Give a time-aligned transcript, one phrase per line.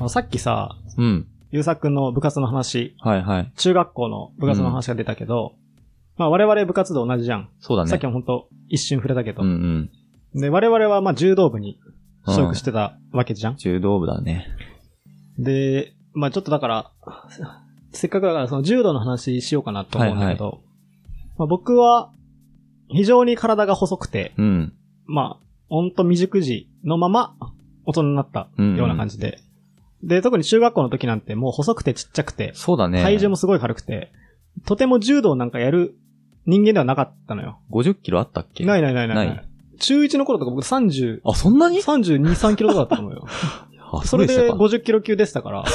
[0.00, 1.26] あのさっきさ、うん。
[1.50, 3.52] ゆうさくんの部活の話、はいはい。
[3.56, 5.52] 中学校の部活の話が出たけど、
[6.16, 7.50] まあ我々部活動同じじゃん。
[7.60, 7.90] そうだね。
[7.90, 9.42] さっきもほんと一瞬触れたけど。
[9.42, 9.90] うん
[10.34, 10.40] うん。
[10.40, 11.78] で、我々はまあ柔道部に
[12.24, 13.56] 所属してたわけじゃん。
[13.56, 14.46] 柔道部だね。
[15.38, 16.92] で、まあちょっとだから、
[17.92, 20.62] せっかくだからその柔道の話しようかなと思うんだけど、
[21.36, 22.10] まあ僕は
[22.88, 24.72] 非常に体が細くて、うん。
[25.04, 27.36] まあ、ほんと未熟児のまま
[27.84, 29.40] 大人になったような感じで。
[30.02, 33.02] で、特に中学校の時なんてもう細くてちっちゃくて、そうだね。
[33.02, 34.12] 体重もすごい軽くて、
[34.66, 35.94] とても柔道なんかやる
[36.46, 37.60] 人間ではなかったのよ。
[37.70, 38.64] 50キロあったっけ？
[38.64, 39.44] ないないないないない。
[39.78, 43.26] 中1の頃とか僕30、あ、そんなに？32、3キロとかだったと思うよ。
[43.92, 45.64] あそれでうしたか50キロ級でしたから。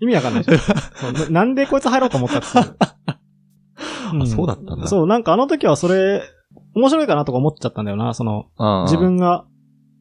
[0.00, 1.28] 意味わかんないじゃんそうな。
[1.28, 2.76] なんでこいつ入ろうと思ったっていう。
[4.22, 6.22] あそうだったんだそう、なんかあの時はそれ、
[6.74, 8.14] 面白いかなとか思っちゃったんだよな。
[8.14, 8.46] その、
[8.84, 8.96] 自。
[8.96, 9.44] 分が、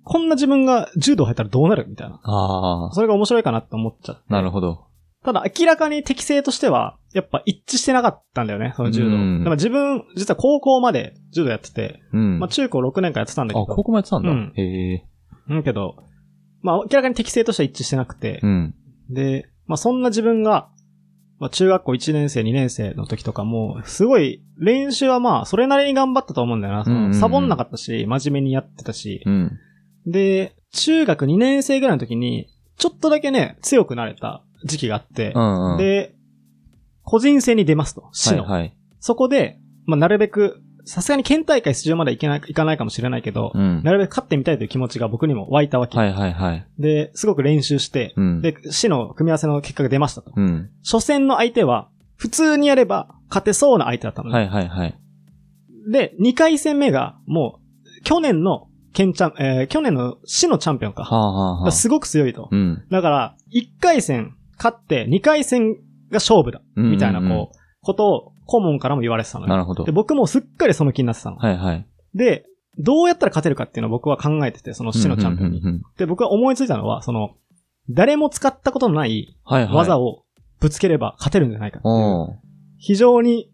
[0.07, 2.19] こんな自分が柔道入ったらどうなるみたいな。
[2.23, 4.23] あそれが面白いかなって思っちゃって。
[4.29, 4.87] あ、なるほど。
[5.23, 9.07] ただ明らかに適性としては、やっぱ一致してなかったんだよね、その柔道。
[9.07, 12.39] うんだから自分、実は高校まで柔道やってて、うん。
[12.39, 13.75] まあ中高6年間やってたんだけあ、ど。
[13.75, 14.29] ここもやってたんだ。
[14.29, 15.05] うんへえ。
[15.49, 15.95] うんけど、
[16.61, 18.75] まあ明らかに適性としては一致してなくて、うん。
[19.09, 20.69] で、まあそんな自分が、
[21.39, 26.85] まあ中学校1年生、2年生の時とかも、すごい練習はまあそれなりに頑張ったと思うんだよな。
[26.85, 29.23] そうんうんうんのサボんなかったし、真面目にやってたし。
[29.25, 29.59] うん。
[30.07, 36.15] で、中学2年生ぐらいの時に、ちょっとだけね、強くなれた時期があって、うんうん。、で、
[37.03, 38.43] 個人戦に出ますと、市の。
[38.43, 38.77] はいはい。
[38.99, 43.83] そこで、まあなるべく、さすがに県大会出場までいけない、いかないかもしれないけど、うん。
[43.83, 45.97] なるべく勝ってみたいという気持ちが僕にも湧いたわけ。
[45.97, 46.67] はいはいはい。
[46.79, 48.41] で、すごく練習して、うん。
[48.41, 50.31] で、市の組み合わせの結果が出ましたと。
[50.35, 50.69] うん。
[50.83, 54.35] 初戦の相手は、普通にやれば勝てそうな相手だったのね。
[54.35, 54.99] はいはいはい。
[55.91, 58.66] で、2回戦目が、もう、去年の
[58.97, 61.03] 県チャン、えー去年の市のチャンピオンか。
[61.03, 61.71] はあはあはあ。
[61.71, 62.49] すごく強いと。
[62.51, 62.83] うん。
[62.89, 66.61] だから、1回戦勝って2回戦が勝負だ。
[66.75, 69.49] うんみたいな、うんうんこう、ことを顧問からも言われてたのよ。
[69.49, 69.91] なるほどで、。
[69.91, 71.37] 僕もすっかりその気になってたの。
[71.37, 71.87] はいはい。
[72.15, 72.45] で、
[72.79, 75.59] どうやったら勝てるかっていうのを僕は考えてて、その市のチャンピオンに。
[75.59, 77.35] うんうんうんうんで、僕は思いついたのは、その、
[77.91, 79.75] 誰も使ったことのないはいはい。
[79.75, 80.23] 技を
[80.59, 81.93] ぶつければ勝てるんじゃないかっていう。
[81.93, 82.47] おー
[82.79, 83.51] 非常に、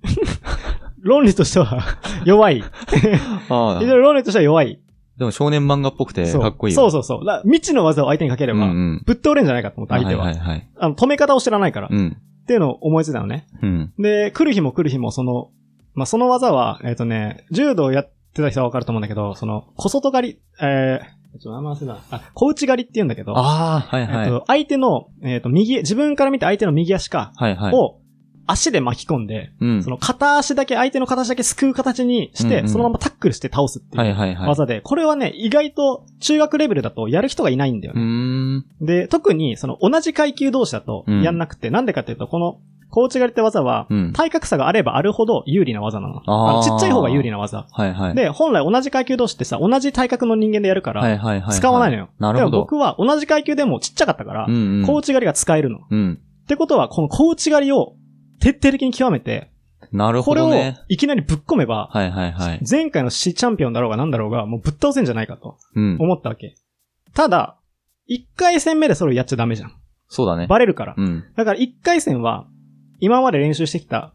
[1.04, 1.82] 論理としては
[2.24, 2.64] 弱い。
[2.88, 3.02] 非
[3.50, 4.80] 常に論理としては弱い。
[5.18, 6.82] でも少年漫画っぽくてかっこいいよ。
[6.82, 7.26] そうそうそう。
[7.26, 8.68] だ未知の技を相手にかければ。
[9.06, 10.26] ぶっ倒れんじゃないかと思った、相手は。
[10.26, 10.70] はいはいはい。
[10.78, 11.88] あの、止め方を知らないから。
[11.88, 12.18] っうん。
[12.46, 13.48] ていうのを思いついたのね。
[13.62, 13.94] うん。
[14.00, 15.52] で、来る日も来る日も、その、
[15.94, 22.00] まあ、その技は、えっ、とね、柔道やってた人はわかると思うんだけど、その、小外刈り、えー、ちょっと名前忘れたな。
[22.12, 24.26] あ、小内刈りって言うんだけど、ああ、はいはい。
[24.26, 27.74] えっと、相手の、えっ、と、右、自分から見て相手の右足か、はいはい。
[27.74, 28.00] を、
[28.46, 29.84] 足で巻き込んで、うん。
[29.84, 34.38] その片足だけ、相手の片足だけすくう形にして、うんうんそのままタックルして倒すってはいいう。
[34.48, 38.02] 技で、これはね、意外と中学レベルだとやる人がいないんだよね。
[38.02, 38.66] ん。
[38.82, 42.60] で、特にその同じ階級同士だとうんやんなくて、なんでかっていうと、この、
[42.90, 44.14] コーチ狩りって技はう、ん。
[44.14, 46.22] 体格差があればあるほど有利な技なの。
[46.28, 47.66] あーあのちっちゃい方が有利な技。
[47.72, 48.16] はいはい。
[48.16, 51.48] で、本来同じ階級同士ってさ、同じ体格の人間でやるかはいら。
[51.50, 52.10] 使わないのよ。
[52.20, 52.52] なるほど。
[52.52, 54.86] でも僕は同じ階級でもちっちゃかったからう、んうん。
[54.86, 55.78] コーチ狩りが使えるの。
[55.80, 56.20] っうん。
[56.48, 57.94] てことは、このコーチ狩りを
[58.44, 59.50] 徹底的に極めて、
[59.94, 60.80] なるこれをほどね。
[60.90, 62.62] いきなりぶっ込めば、はいはいはい。
[62.70, 65.98] 前回の市チャンピオンだろうがなんだろうが、もうぶっ倒せんじゃないかとうん。
[66.00, 66.56] 思ったわけ。
[67.14, 67.58] ただ、
[68.06, 69.76] 一回戦目でそれをやっちゃダメじゃん。
[70.10, 70.48] そうだね。
[70.48, 70.96] バレるから。
[70.98, 71.24] うん。
[71.38, 72.48] だから一回戦は、
[73.00, 74.14] 今まで練習してきた、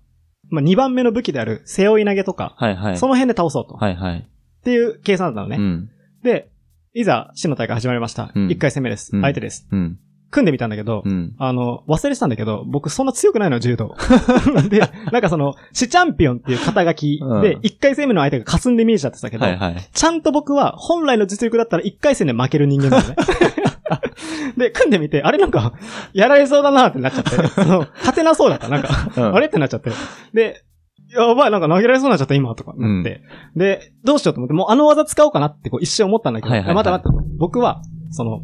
[0.50, 2.98] まあ、二番目の武器である背負い投げとか、はいはい。
[2.98, 3.74] その辺で倒そうと。
[3.74, 4.18] はいはい。
[4.18, 5.56] っていう計算だったのね。
[5.56, 5.90] うん。
[6.22, 6.50] で、
[6.94, 8.32] いざ、市の大会始まりました。
[8.34, 9.14] うん一回戦目です。
[9.14, 9.68] うん相手です。
[9.70, 9.98] うん。
[10.30, 11.34] 組んでみたんだけど、うん。
[11.38, 13.96] あの、忘れてたんだけど、僕そんな強くないのよ、柔道。
[14.68, 14.80] で、
[15.10, 19.88] なんかその、市チャンピオンっていう肩書きでうん、一回戦目の相手が霞んで見えちゃってたけど、はいはい。
[19.92, 23.16] ちゃんと僕は本来の実力だったら一回戦で負ける人間なのね。
[24.56, 25.72] で、組んでみて、あれなんか、
[26.12, 29.46] やられそうだなってなっちゃって、その勝てなそうだった、なんか、うんあれ？
[29.46, 29.90] ってなっちゃって。
[30.34, 30.62] で、
[31.10, 33.22] やばい、なんか投げられそうになっちゃった、今、とかなって。
[33.56, 38.40] で、どうしようと思って、もうあの技使おうかなってこう一瞬思ったんだけど、はいはいはい待って待って、僕は、その、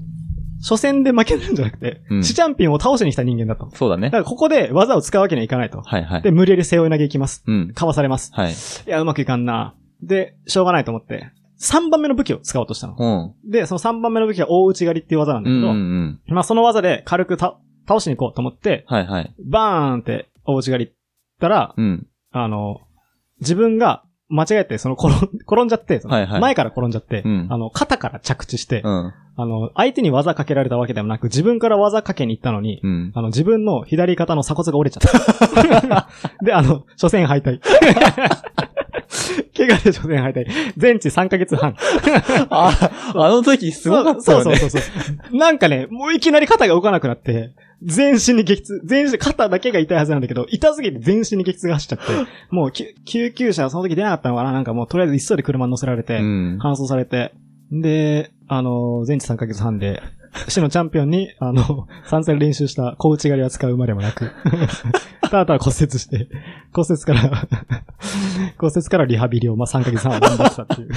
[0.66, 3.70] 初戦で負けるんじゃなくて、うん市チャンピオンを倒しに来た人間だと。
[3.76, 4.16] そうだねだか。
[4.19, 5.82] らここで技を使うわけにはいかないと。
[5.82, 6.22] はいはい。
[6.22, 7.44] で、無理やり背負い投げいきます。
[7.46, 7.72] うん。
[7.75, 8.32] かわされます。
[8.32, 8.52] はい。
[8.52, 8.55] い
[8.87, 9.75] や、うまくいかんな。
[10.02, 11.31] で、しょうがないと思って、
[11.61, 12.96] 3番目の武器を使おうとしたの。
[12.99, 13.50] うん。
[13.50, 16.20] で、その3番目の武器は大内刈りっていう技なんだうんうけど、んうん。
[16.34, 19.34] まあその技で軽くた倒しに行こうと思って、はいはい。
[19.44, 20.93] バーンって大内刈りっ
[21.40, 22.06] たら、うん。
[22.32, 22.81] あの、
[23.40, 29.12] 自分が間違えて、その転ん、 転んじゃって、そのはいはい前から転んじゃって、うんあの、肩から着地して、うん。
[29.37, 33.12] あの、相手に技かけられたわけでもなく、自分から技かけに行ったのに、うん。
[33.15, 36.09] あの、自分の左肩の鎖骨が折れちゃった。
[36.44, 37.61] で、あの、初戦敗退。
[39.56, 40.46] 怪我で初戦敗退。
[40.76, 41.76] 全治3ヶ月半。
[42.50, 44.44] あ、あの時すごかったよね。
[44.44, 45.37] そうそうそうそう。
[45.37, 47.52] なんかね、もういきなり肩が動かなくなって、
[47.82, 52.05] 全身に激痛、全身、肩だけが痛いはずなんだけど、痛すぎて全身に激痛が走っちゃって、
[52.50, 56.58] もうき救急車その時出なかったのかななんかもうとりあえず急いで車に乗せられて、うん。
[56.62, 57.32] 搬送されて、
[57.70, 60.02] で、あの、全治3ヶ月半で、
[60.48, 64.32] 市のチャンピオンに、あの、参戦練習した小内刈りは使うまでもなく、
[65.22, 66.28] ただただ骨折して、
[66.72, 67.48] 骨折から、
[68.58, 70.90] 骨折からリハビリを、まあ、3ヶ月半頑張ってたっていう。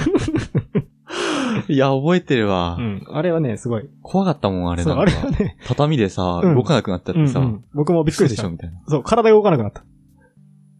[1.72, 2.82] いや、覚えてるわう。
[2.82, 3.06] ん。
[3.10, 3.88] あれはね、すごい。
[4.02, 8.50] 怖かったもん、あれなんかあれはね、畳でさ、うん動かなくなっちゃってさ、うんうん僕もびっくりした嘘でしょ。
[8.50, 8.80] みたいな。
[8.86, 9.84] そう、体が動かなくなった。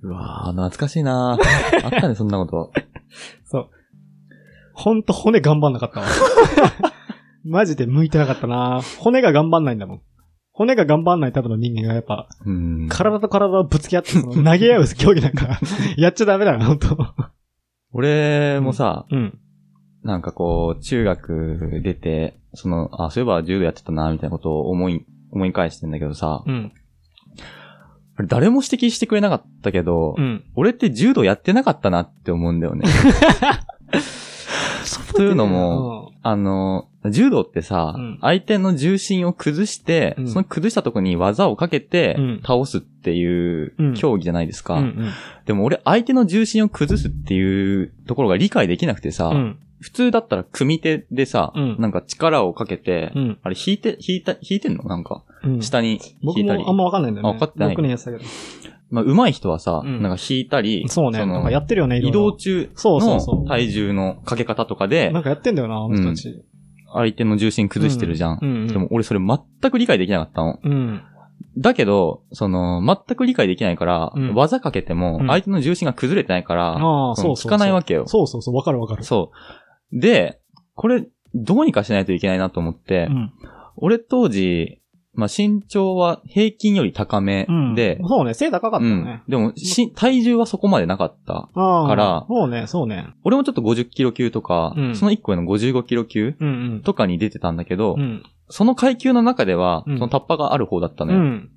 [0.02, 1.42] うわぁ、懐かしいなぁ。
[1.84, 2.72] あったね、そんなこと。
[3.44, 3.68] そう。
[4.74, 6.06] ほんと骨頑張んなかったわ。
[7.44, 10.02] マジで向いてなかったな骨が頑張んないんだもん。
[10.52, 12.88] 骨が頑張んないただの人間がやっぱ、うん。
[12.88, 15.60] 体と体をぶつけ合って、投げ合う競技なんか、
[15.96, 16.98] やっちゃダメだな、ほんと。
[17.92, 19.38] 俺もさ、うん。
[20.02, 26.72] なんかこう、中学出て、その、あ、そういえば柔道やってたな、みたいなことを思い、思い返してんだけどさ、うん。
[28.26, 30.44] 誰も指摘してくれなかったけど、うん。
[30.56, 32.88] 俺って柔道やってなかったなって思うんだよね。
[35.14, 44.74] というのも、あの、柔道ってさ、うん相手の重心を崩して、うんその崩したとこに技をかけてうん倒すっていううん競技じゃないですか。
[44.74, 45.10] うん、うん
[45.46, 49.32] でも俺相手の重心を崩すっていうところが理解できなくてさ。
[49.80, 53.38] 普通だったら組手でさ、うんなんか力をかけて、うん。
[53.44, 54.82] あれ引いて、引いた、引いてんの？
[54.82, 55.62] なんか、うん。
[55.62, 56.64] 下に僕引いたり。
[56.64, 57.30] もあんまわかんないんだよね。
[57.30, 58.24] あ分かってない6年やたけど。
[58.90, 61.20] まあ、上手い人はさ、うんなんか引いたり、そうね。
[61.20, 66.42] のなんかやってるよね、移動中そうそうそうの体重のかけ方とかでな、んかやってんだよな、あの人たち。
[66.92, 68.38] 相手の重心崩してるじゃん。
[68.40, 68.48] うん。
[68.48, 68.66] うん。
[68.68, 70.58] でも俺それ全く理解できなかったの。
[70.62, 71.02] うん。
[71.56, 77.28] だけど、その、全く理解できないから、うん技かけてもうん相手の重心が崩れてないから、うそう。
[77.30, 78.06] の効かないわけよ。
[78.06, 79.04] そうそうそう、わかるわかる。
[79.04, 79.32] そ
[79.92, 80.00] う。
[80.00, 80.40] で、
[80.74, 83.32] これ、どうにかしないといけないなと思って、うん。
[83.76, 84.77] 俺当時、
[85.18, 87.74] まあ、身長は平均より高めうん。
[87.74, 89.22] で、そうね、背高かったうん。
[89.26, 91.48] でもし、体重はそこまでなかった。
[91.54, 93.08] からそうね、そうね。
[93.24, 96.82] 俺もちょっと50キロ級とか、うんその1個上の55キロ級うんうん。
[96.82, 98.22] とかに出てたんだけど、うん。
[98.48, 101.18] その階級の中では、うんそのタッパがある方だったのよ。
[101.18, 101.50] うん。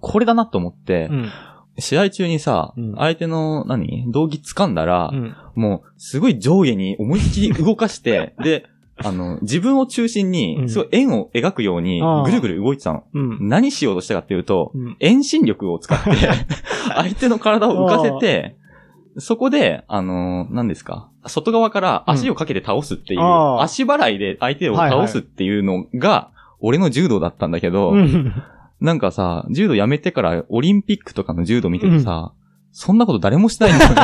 [0.00, 1.30] これだなと思って、うん。
[1.78, 5.36] 試合中にさ、うん相手の何、道着掴んだら、うん。
[5.56, 8.64] もう、すごい上下に思いっきり動かして、 で、
[9.04, 13.04] あの、自分を中心うに、んすごい円を描くようにぐるぐる動いてたの。
[13.12, 13.48] うん。
[13.48, 14.96] 何しようとしたかっていうと、うん。
[15.00, 16.10] 遠心力を使って、
[16.94, 18.56] 相手の体を浮かせて、
[19.18, 26.30] そこで、あの、何ですか外側から足をかけて倒すっていう、あー足払いで相手を倒すっていうのが、
[26.60, 28.32] 俺の柔道だったんだけど、うん。
[28.80, 32.32] なんかさ、柔道やめてからオリンピックとかの柔道見ててさ、
[32.70, 33.96] そんなこと誰もしないんだよね。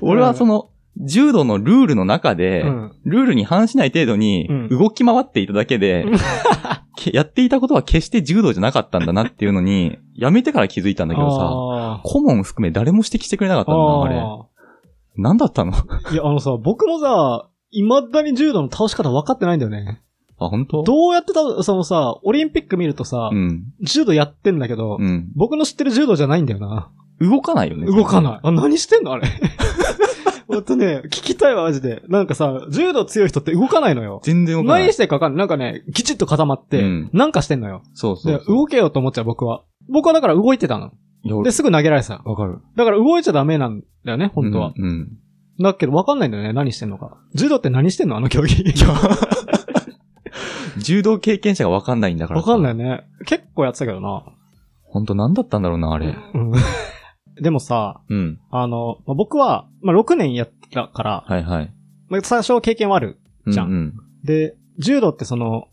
[0.00, 0.70] 俺はその、
[1.06, 6.06] 柔道のルールの中で、うんルールに反しない程度にうん動き回っていただけで、
[6.96, 14.16] けやっていたことは決して柔道じゃなかったんだなっていうのに、やめてから気づいたんだけどさ、あ顧問含め誰も指摘してくれなかったんだな、あれ。
[14.16, 14.38] あ
[15.16, 15.72] 何だったの？
[15.74, 16.12] あ、あ。
[16.12, 20.00] いや、あのさ、僕もさ、未だに柔道の倒し方分かってないんだよね。
[20.36, 20.82] 本当？
[20.82, 23.64] どうやってた、そのさ、オリンピック見るとさ、うん。
[23.82, 25.30] 柔道やってんだけど、うん。
[25.36, 26.90] 僕の知ってる柔道じゃないんだよな。
[27.20, 27.86] 動かないよね。
[27.86, 28.40] 動かない。
[28.42, 29.28] あ、何してんのあれ。
[30.46, 32.02] ほんとね、聞きたいわ、マジで。
[32.08, 34.20] なんかさ、柔道強い人って動かないのよ。
[34.24, 34.82] 全然動かない。
[34.82, 35.38] 何してるか分かんない。
[35.38, 37.82] なんかね、きちっと固まって、うんなんかしてんのよ。
[37.84, 38.56] でそうそうそう。
[38.56, 39.64] 動けようと思っちゃう、僕は。
[39.88, 40.92] 僕はだから動いてたの。
[41.42, 42.18] で、すぐ投げられてた。
[42.24, 42.58] わかる。
[42.76, 44.72] だから動いちゃダメなんだよね、本当は。
[44.76, 44.84] うん。
[44.84, 45.18] うん
[45.60, 47.16] だけど分かんないんだよね、何してんのか。
[47.34, 48.64] 柔道って何してんのあの競技？
[50.78, 52.40] 柔道経験者がわかんないんだから。
[52.40, 52.76] 分かんないい。
[52.76, 53.04] ね。
[53.24, 54.24] 結構やってたけどな。
[54.82, 56.16] 本当何だったんだろうな、あれ。
[56.34, 56.52] うん
[57.40, 58.40] でもさ、うん。
[58.50, 61.72] あの、まあ僕は、まあ、6年やったから、はいはい。
[62.08, 63.18] まあ、最初経験はある。
[63.46, 63.94] じゃんうんうん。
[64.24, 65.68] で、柔道ってその、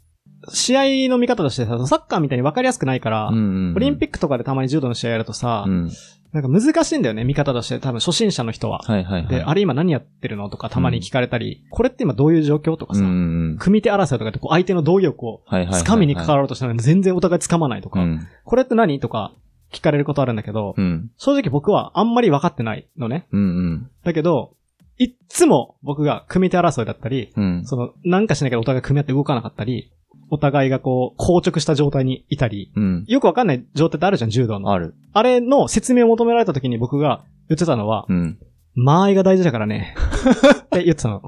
[0.49, 3.75] 試合の見方としてさ、サッカーみたいに分かりやすくないから、うんうん。
[3.75, 5.91] オリンッピックとかでたまに柔道の試合やるとさ、うん。
[6.33, 7.79] なんか難しいんだよね、見方として。
[7.79, 8.79] 多分初心者の人は。
[8.79, 9.27] はいはいはい。
[9.27, 13.11] で、あれ今何やってるのとかたまに聞かれたり、これって今どういう状況とかさ、うんう
[13.55, 13.57] ん。
[13.59, 15.41] 組み手争いとかってこう相手の道義を。
[15.49, 18.27] 掴みに関わろうとしたのに全然お互い掴まないとか、うん。
[18.45, 19.33] これって何とか
[19.71, 21.11] 聞かれることあるんだけど、うん。
[21.17, 23.27] 正直僕はあんまり分かってないのね。
[23.31, 23.89] うんうん。
[24.03, 24.55] だけど、
[24.97, 27.65] いっつも僕が組み手争いだったり、うん。
[27.65, 29.91] その、なんかしなきゃお互い組み合って動かなかったり、
[30.29, 33.05] お互いがこう、硬直した状態にいたり、うん。
[33.07, 34.71] よくわかんない状態ってあるじゃん、柔道の。
[34.71, 34.95] ある。
[35.13, 38.37] あれの説明を求められた時に僕が言ってたのは、うん。
[38.75, 39.95] 間合いが大事だからね。
[39.97, 41.21] って言ってたの。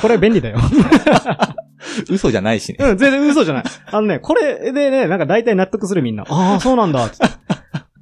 [0.00, 0.58] これ便利だよ。
[2.08, 2.76] 嘘じゃないしね。
[2.80, 3.64] うん、全然嘘じゃない。
[3.86, 6.24] あのね、これでね、なんか大体納得するみんな。
[6.28, 7.10] ああ、そうなんだ、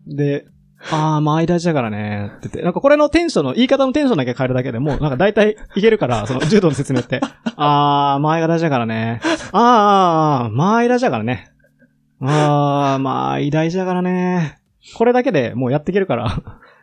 [0.09, 0.41] つって。
[0.41, 0.47] で、
[0.91, 2.27] あー、間合い大事だからね。
[2.27, 7.21] って言って、なんかこれのテンションの、言い方のテンションだけ変えるだけでも、なんか大体いけるから、その柔道の説明って。
[7.57, 9.21] あー、間合いが大事だからね。
[9.53, 11.51] あ、あー、あー間合い大事だからね。
[12.21, 14.59] あー、間合い大事だからね。
[14.97, 16.43] これだけでもうやっていけるから、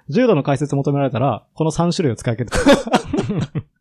[0.10, 3.75] 柔道の解説求められたら、この3種類を使い分ける。